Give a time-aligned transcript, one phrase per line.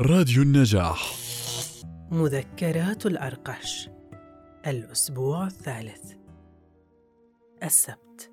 [0.00, 1.14] راديو النجاح.
[2.10, 3.88] مذكرات الأرقش.
[4.66, 6.12] الأسبوع الثالث.
[7.62, 8.32] السبت.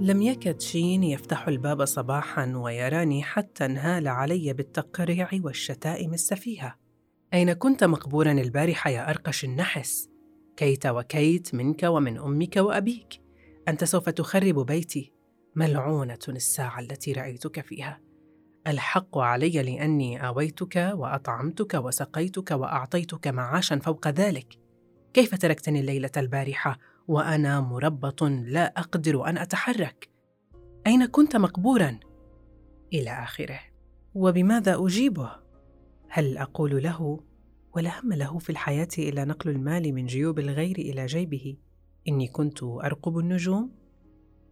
[0.00, 6.76] لم يكد شين يفتح الباب صباحا ويراني حتى انهال علي بالتقريع والشتائم السفيهة.
[7.34, 10.08] أين كنت مقبورا البارحة يا أرقش النحس؟
[10.56, 13.22] كيت وكيت منك ومن أمك وأبيك.
[13.68, 15.12] أنت سوف تخرب بيتي.
[15.54, 18.09] ملعونة الساعة التي رأيتك فيها.
[18.66, 24.58] الحق علي لأني آويتك وأطعمتك وسقيتك وأعطيتك معاشا فوق ذلك.
[25.14, 26.78] كيف تركتني الليلة البارحة
[27.08, 30.08] وأنا مربط لا أقدر أن أتحرك؟
[30.86, 32.00] أين كنت مقبورا؟
[32.92, 33.60] إلى آخره.
[34.14, 35.30] وبماذا أجيبه؟
[36.08, 37.20] هل أقول له
[37.76, 41.56] ولا هم له في الحياة إلا نقل المال من جيوب الغير إلى جيبه؟
[42.08, 43.72] إني كنت أرقب النجوم؟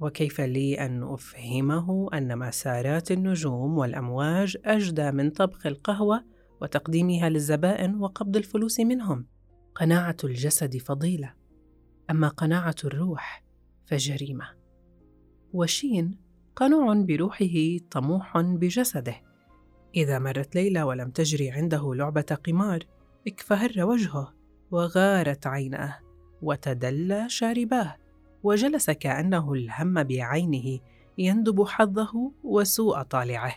[0.00, 6.24] وكيف لي أن أفهمه أن مسارات النجوم والأمواج أجدى من طبخ القهوة
[6.60, 9.26] وتقديمها للزبائن وقبض الفلوس منهم.
[9.74, 11.34] قناعة الجسد فضيلة.
[12.10, 13.44] أما قناعة الروح
[13.86, 14.44] فجريمة.
[15.52, 16.18] وشين
[16.56, 19.14] قنوع بروحه طموح بجسده.
[19.94, 22.78] إذا مرت ليلى ولم تجري عنده لعبة قمار
[23.26, 24.34] اكفهر وجهه
[24.70, 25.98] وغارت عيناه
[26.42, 27.96] وتدلى شارباه.
[28.42, 30.78] وجلس كأنه الهم بعينه
[31.18, 33.54] يندب حظه وسوء طالعه.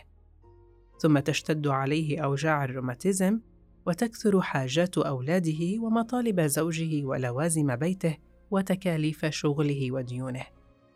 [0.98, 3.40] ثم تشتد عليه أوجاع الروماتيزم
[3.86, 8.16] وتكثر حاجات أولاده ومطالب زوجه ولوازم بيته
[8.50, 10.46] وتكاليف شغله وديونه.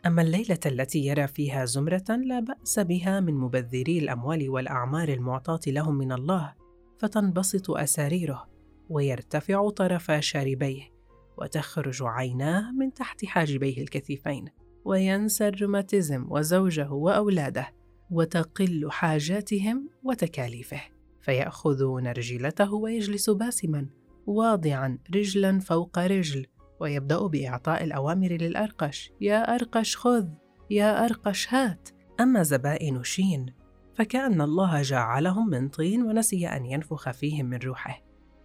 [0.06, 5.94] أما الليلة التي يرى فيها زمرة لا بأس بها من مبذري الأموال والأعمار المعطاة لهم
[5.94, 6.54] من الله
[6.98, 8.46] فتنبسط أساريره
[8.91, 10.94] ويرتفع طرف شاربيه.
[11.38, 14.44] وتخرج عيناه من تحت حاجبيه الكثيفين
[14.84, 17.68] وينسى الروماتيزم وزوجه وأولاده
[18.10, 20.80] وتقل حاجاتهم وتكاليفه
[21.20, 23.86] فياخذ نرجلته ويجلس باسما
[24.26, 26.46] واضعا رجلا فوق رجل
[26.80, 30.26] ويبدأ بإعطاء الأوامر للأرقش يا أرقش خذ!
[30.70, 31.88] يا أرقش هات!
[32.20, 33.47] أما زبائن شين
[33.94, 38.03] فكأن الله جعلهم من طين ونسي أن ينفخ فيهم من روحه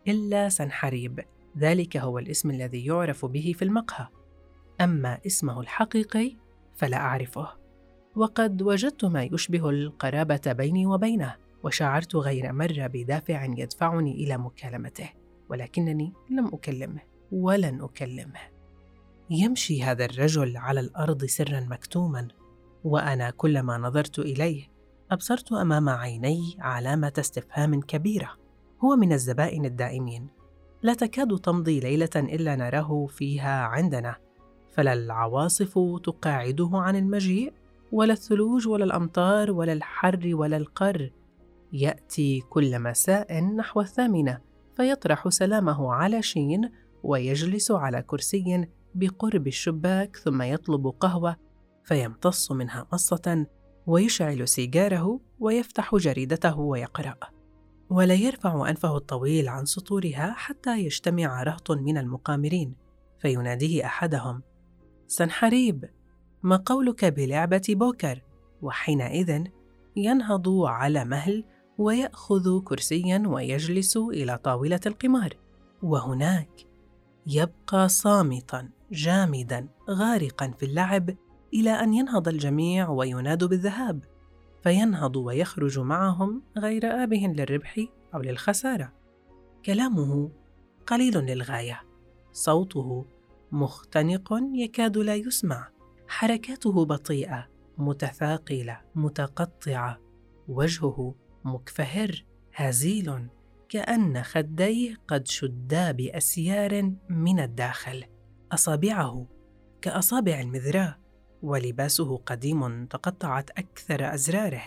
[0.08, 1.20] إلا سنحريب.
[1.58, 4.08] ذلك هو الاسم الذي يعرف به في المقهى.
[4.82, 6.36] أما اسمه الحقيقي
[6.76, 7.60] فلا أعرفه.
[8.16, 15.10] وقد وجدت ما يشبه القرابة بيني وبينه وشعرت غير مره بدافع يدفعني إلى مكالمته
[15.50, 17.02] ولكنني لم أكلمه
[17.32, 18.40] ولن أكلمه.
[19.30, 22.28] يمشي هذا الرجل على الأرض سرا مكتوما
[22.84, 24.68] وأنا كلما نظرت إليه
[25.12, 28.32] أبصرت أمام عيني علامة استفهام كبيرة
[28.84, 30.28] هو من الزبائن الدائمين.
[30.82, 34.16] لا تكاد تمضي ليلة إلا نراه فيها عندنا
[34.72, 37.54] فلا العواصف تقاعده عن المجيء
[37.92, 41.12] ولا الثلوج ولا الأمطار ولا الحر ولا القر.
[41.74, 44.42] يأتي كل مساء نحو الثامنة
[44.78, 46.70] فيطرح سلامه على شين
[47.04, 51.36] ويجلس على كرسي بقرب الشباك ثم يطلب قهوة
[51.84, 53.46] فيمتص منها مصه
[53.88, 57.39] ويشعل سيجاره ويفتح جريدته ويقرأ.
[57.90, 62.76] ولا يرفع أنفه الطويل عن سطورها حتى يجتمع رهط من المقامرين
[63.20, 64.42] فيناديه أحدهم
[65.08, 65.90] سنحريب
[66.44, 68.24] ما قولك بلعبة بوكر؟
[68.62, 69.44] وحينئذ
[69.96, 71.44] ينهض على مهل
[71.78, 75.34] ويأخذ كرسيا ويجلس إلى طاولة القمار
[75.84, 76.68] وهناك
[77.28, 81.16] يبقى صامتا جامدا غارقا في اللعب
[81.54, 84.04] إلى أن ينهض الجميع ويناد بالذهاب
[84.64, 88.94] فينهض ويخرج معهم غير آبه للربح أو للخسارة.
[89.66, 90.32] كلامه
[90.88, 91.82] قليل للغاية،
[92.32, 93.06] صوته
[93.52, 95.70] مختنق يكاد لا يسمع،
[96.08, 97.48] حركاته بطيئة،
[97.78, 100.00] متثاقلة، متقطعة،
[100.48, 103.28] وجهه مكفهر، هزيل،
[103.70, 108.04] كأن خديه قد شدا بأسيار من الداخل،
[108.52, 109.28] أصابعه
[109.82, 110.98] كأصابع المذراة،
[111.44, 114.64] ولباسه قديم تقطعت أكثر أزراره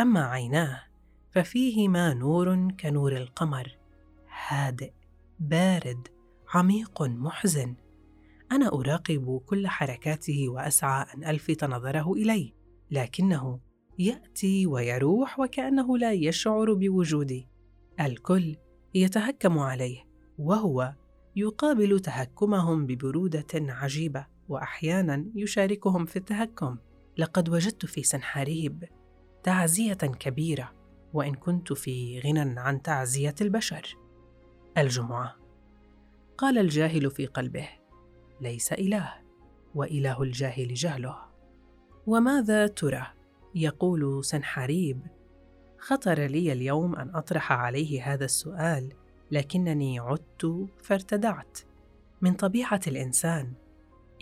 [0.00, 0.82] أما عيناه
[1.30, 3.76] ففيهما نور كنور القمر
[4.46, 4.92] هادئ
[5.40, 6.08] بارد
[6.54, 7.74] عميق محزن.
[8.52, 12.52] أنا أراقب كل حركاته وأسعى أن ألفت نظره الي
[12.90, 13.60] لكنه
[13.98, 17.48] يأتي ويروح وكأنه لا يشعر بوجودي
[18.00, 18.56] الكل
[18.94, 20.04] يتهكم عليه
[20.38, 20.94] وهو
[21.36, 24.26] يقابل تهكمهم ببرودة عجيبة.
[24.48, 26.76] وأحيانا يشاركهم في التهكم.
[27.18, 28.84] لقد وجدت في سنحاريب
[29.42, 30.72] تعزية كبيرة
[31.12, 33.96] وإن كنت في غنى عن تعزية البشر.
[34.78, 35.36] الجمعة.
[36.38, 37.68] قال الجاهل في قلبه
[38.40, 39.14] ليس إله
[39.74, 41.16] وإله الجاهل جهله.
[42.06, 43.06] وماذا ترى؟
[43.54, 45.00] يقول سنحاريب
[45.78, 48.92] خطر لي اليوم أن أطرح عليه هذا السؤال
[49.30, 51.58] لكنني عدت فارتدعت.
[52.20, 53.52] من طبيعة الإنسان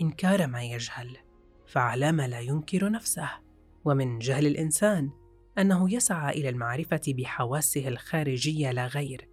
[0.01, 1.17] إنكار ما يجهل
[1.65, 3.29] فعلام لا ينكر نفسه.
[3.85, 5.09] ومن جهل الإنسان
[5.57, 9.29] أنه يسعى إلى المعرفة بحواسه الخارجية لا غير.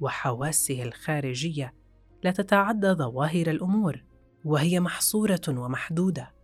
[0.00, 1.74] وحواسه الخارجية
[2.22, 4.04] لا تتعدى ظواهر الأمور
[4.44, 6.34] وهي محصورة ومحدودة.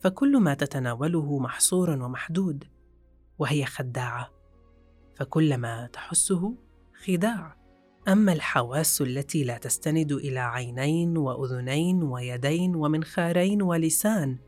[0.00, 2.64] فكل ما تتناوله محصور ومحدود
[3.38, 4.30] وهي خداعة.
[5.16, 6.54] فكل ما تحسه
[7.04, 7.59] خداع.
[8.08, 14.38] أما الحواس التي لا تستند إلى عينين وأذنين ويدين ومنخارين ولسان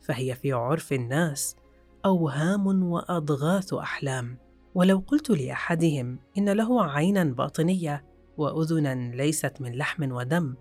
[0.00, 1.56] فهي في عرف الناس
[2.04, 4.38] أوهام وأضغاث أحلام.
[4.74, 8.04] ولو قلت لأحدهم إن له عينا باطنية
[8.36, 10.54] وأذنا ليست من لحم ودم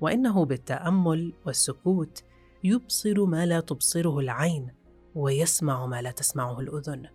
[0.00, 2.22] وإنه بالتأمل والسكوت
[2.64, 4.68] يبصر ما لا تبصره العين
[5.14, 7.06] ويسمع ما لا تسمعه الأذن.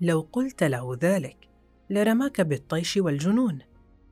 [0.00, 1.48] لو قلت له ذلك
[1.90, 3.58] لرماك بالطيش والجنون.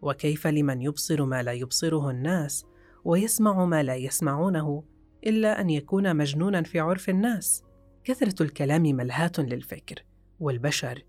[0.03, 2.65] وكيف لمن يبصر ما لا يبصره الناس
[3.05, 4.85] ويسمع ما لا يسمعونه
[5.27, 7.65] إلا أن يكون مجنونا في عرف الناس؟
[8.05, 10.05] كثرة الكلام ملهاة للفكر
[10.41, 11.05] والبشر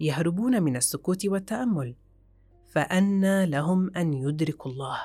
[0.00, 1.94] يهربون من السكوت والتأمل
[2.66, 5.00] فأنى لهم أن يدركوا الله.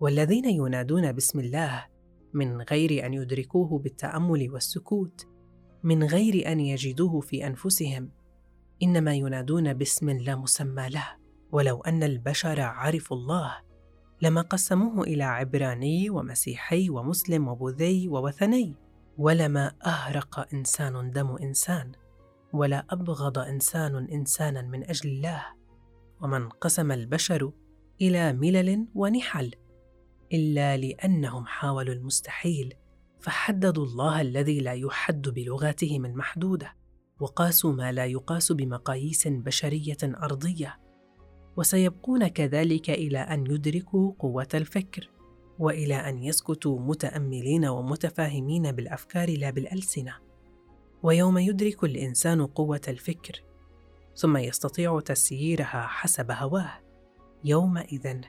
[0.00, 1.86] والذين ينادون باسم الله
[2.32, 5.26] من غير أن يدركوه بالتأمل والسكوت
[5.82, 8.10] من غير أن يجدوه في أنفسهم
[8.82, 11.25] إنما ينادون باسم لا مسمى له.
[11.52, 13.56] ولو أن البشر عرفوا الله
[14.22, 18.74] لما قسموه إلى عبراني ومسيحي ومسلم وبوذي ووثني
[19.18, 21.92] ولما أهرق إنسان دم إنسان
[22.52, 25.44] ولا أبغض إنسان إنسانا من أجل الله
[26.20, 27.52] وما انقسم البشر
[28.00, 29.54] إلى ملل ونحل
[30.32, 32.74] إلا لأنهم حاولوا المستحيل
[33.20, 36.76] فحددوا الله الذي لا يحد بلغاتهم المحدودة
[37.20, 40.78] وقاسوا ما لا يقاس بمقاييس بشرية أرضية.
[41.56, 45.10] وسيبقون كذلك إلى أن يدركوا قوة الفكر
[45.58, 50.14] وإلى أن يسكتوا متأملين ومتفاهمين بالأفكار لا بالألسنة.
[51.02, 53.42] ويوم يدرك الإنسان قوة الفكر
[54.16, 56.72] ثم يستطيع تسييرها حسب هواه.
[57.44, 58.20] يومئذ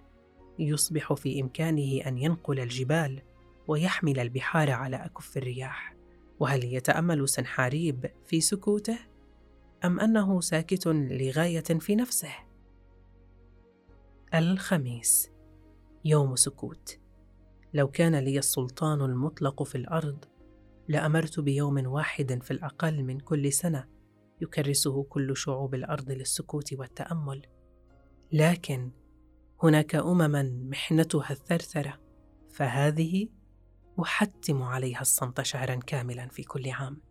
[0.59, 3.21] يصبح في إمكانه أن ينقل الجبال
[3.67, 5.95] ويحمل البحار على أكف الرياح.
[6.39, 8.97] وهل يتأمل سنحاريب في سكوته؟
[9.85, 12.46] أم أنه ساكت لغاية في نفسه؟
[14.33, 15.31] الخميس.
[16.05, 16.99] يوم سكوت.
[17.73, 20.25] لو كان لي السلطان المطلق في الأرض
[20.87, 23.87] لأمرت بيوم واحد في الأقل من كل سنة
[24.41, 27.41] يكرسه كل شعوب الأرض للسكوت والتأمل.
[28.31, 28.91] لكن
[29.63, 31.99] هناك أمما محنتها الثرثرة
[32.51, 33.29] فهذه
[34.01, 37.01] أحتم عليها الصمت شهرا كاملا في كل عام.